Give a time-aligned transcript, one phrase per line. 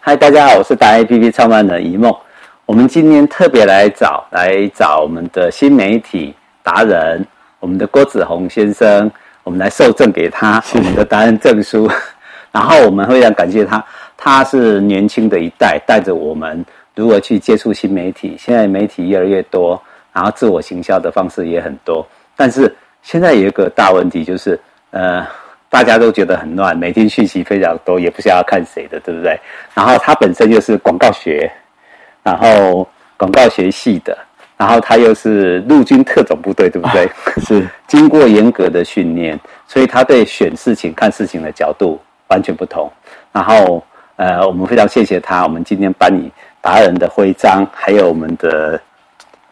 [0.00, 2.14] 嗨，大家好，我是达 APP 创办人一梦。
[2.66, 7.26] 我们今天特别来找来找我们的新媒体达人，
[7.58, 9.10] 我们的郭子宏先生，
[9.42, 11.90] 我们来受证给他我们的达人证书。
[12.52, 13.82] 然后我们非常感谢他，
[14.14, 16.62] 他是年轻的一代，带着我们
[16.94, 18.36] 如何去接触新媒体。
[18.38, 19.80] 现在媒体越来越多，
[20.12, 22.06] 然后自我行销的方式也很多。
[22.36, 24.60] 但是现在有一个大问题，就是
[24.90, 25.26] 呃，
[25.70, 29.38] 大家都觉得很乱，每天讯息非常多，也不知道要看谁的，对不对？
[29.72, 31.50] 然后他本身又是广告学，
[32.24, 32.86] 然后
[33.16, 34.18] 广告学系的，
[34.56, 37.06] 然后他又是陆军特种部队，对不对？
[37.06, 37.12] 啊、
[37.46, 42.92] 是经过严格的训练，所以他对选事情、看事情的角度完全不同。
[43.30, 43.82] 然后
[44.16, 46.30] 呃，我们非常谢谢他，我们今天颁你
[46.60, 48.80] 达人的徽章，还有我们的。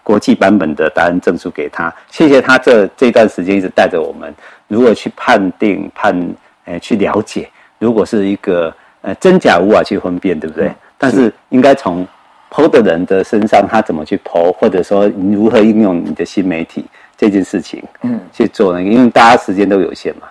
[0.09, 4.35] 国际版本的达人证书给他，谢谢他这这段时间一直带着我们，
[4.67, 6.19] 如何去判定判，
[6.65, 7.47] 呃，去了解，
[7.79, 10.69] 如果是一个呃真假无法去分辨，对不对？
[10.69, 12.07] 嗯、但是应该从
[12.51, 20.23] PO 的人的身上，他怎么去 PO，或者说你如何应用你的新媒体这件事情，嗯，去做那个，因为大家时间都有限嘛。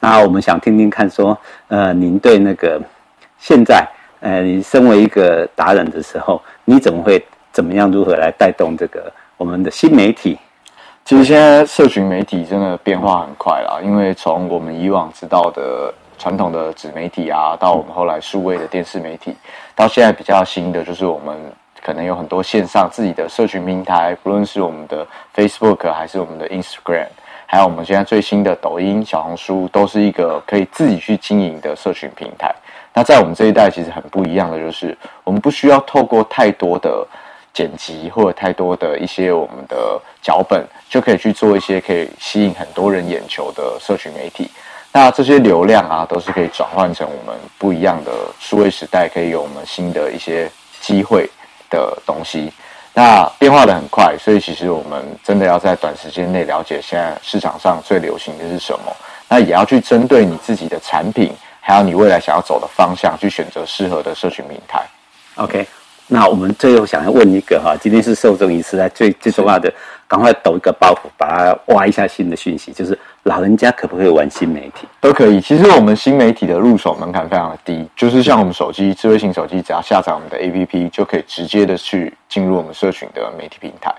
[0.00, 2.80] 那我们想听听看，说，呃，您对那个
[3.38, 3.86] 现在，
[4.20, 7.22] 呃，你身为一个达人的时候，你怎么会？
[7.58, 7.90] 怎么样？
[7.90, 10.38] 如何来带动这个我们的新媒体？
[11.04, 19.34] 其实现在社群媒体真的变化很快啦，因为从我们以往知道的传统的纸媒体啊，到我们后来数位的电视媒体，
[19.74, 21.36] 到现在比较新的，就是我们
[21.82, 27.08] 可能有很多线上自己的社群平台，不论是我们的 Facebook 还是我们的 Instagram，
[27.44, 32.54] 还有我们现在最新的抖音、小红书，都是一个可以自己去经营的社群平台。
[32.94, 37.04] 那在我们这一代，其实很不一样的就是，我们不需要透过太多的。
[37.58, 44.48] 剪辑或者太多的一些我们的脚本，就可以去做一些可以吸引很多人眼球的社群媒体。
[44.92, 50.48] 那这些流量啊，都是可以转换成我们不一样的数位时代，可以有我们新的一些
[50.80, 51.28] 机会
[51.68, 52.52] 的东西。
[52.94, 58.96] 那变化得很快，所以其实我们真的要在短时间内了解现在市场上最流行的是什么。
[59.28, 64.86] 那也要去针对你自己的产品，还有你未来想要走的方向，去选择适合的社群平台。
[65.34, 65.66] OK。
[66.10, 69.72] 那我们最后想要问一个哈，今天是受众仪式，来最最重要的，
[70.06, 74.88] 赶快抖一个包袱，把它挖一下新的讯息，就是老人家可不可以玩新媒体？
[75.00, 75.40] 都可以。
[75.40, 83.94] 其实我们新媒体的入手门槛非常的低，就是像我们手机，智慧型手机，只要下载我们的 APP，就可以直接的去进入我们社群的媒体平台。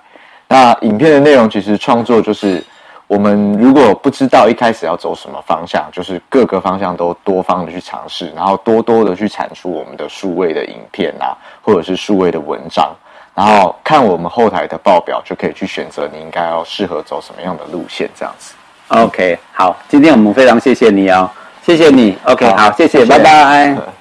[0.47, 2.63] 那影片的内容其实创作就是。
[3.09, 12.91] 我们如果不知道一开始要走什么方向，就是各个方向都多方的去尝试，然后多多的去产出我们的数位的影片啊，或者是数位的文章，
[13.33, 18.53] 然后看我们后台的报表，就可以去选择你应该要适合走什么样的路线，这样子。
[18.89, 21.27] OK，好，今天我们非常谢谢你哦，
[21.63, 22.15] 谢谢你。
[22.25, 23.91] OK，好，好，谢谢，谢谢，拜拜。